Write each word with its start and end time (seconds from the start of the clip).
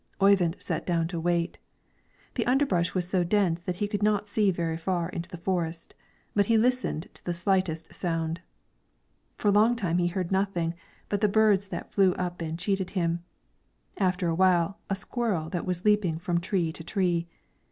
Oyvind 0.19 0.55
sat 0.59 0.83
down 0.83 1.07
to 1.09 1.19
wait. 1.19 1.59
The 2.33 2.47
underbrush 2.47 2.95
was 2.95 3.07
so 3.07 3.23
dense 3.23 3.61
that 3.61 3.75
he 3.75 3.87
could 3.87 4.01
not 4.01 4.27
see 4.29 4.49
very 4.49 4.75
far 4.75 5.09
into 5.09 5.29
the 5.29 5.37
forest, 5.37 5.93
but 6.33 6.47
he 6.47 6.57
listened 6.57 7.07
to 7.13 7.23
the 7.23 7.35
slightest 7.35 7.93
sound. 7.93 8.41
For 9.37 9.49
a 9.49 9.51
long 9.51 9.75
time 9.75 9.99
he 9.99 10.07
heard 10.07 10.31
nothing 10.31 10.73
but 11.07 11.21
the 11.21 11.27
birds 11.27 11.67
that 11.67 11.91
flew 11.91 12.13
up 12.15 12.41
and 12.41 12.57
cheated 12.57 12.89
him, 12.89 13.23
after 13.95 14.27
a 14.27 14.33
while 14.33 14.79
a 14.89 14.95
squirrel 14.95 15.49
that 15.51 15.67
was 15.67 15.85
leaping 15.85 16.17
from 16.17 16.39
tree 16.39 16.71
to 16.71 16.83
tree. 16.83 17.27